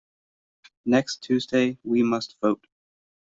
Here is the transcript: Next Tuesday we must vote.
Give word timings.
Next 0.83 1.17
Tuesday 1.21 1.77
we 1.83 2.01
must 2.01 2.35
vote. 2.41 2.65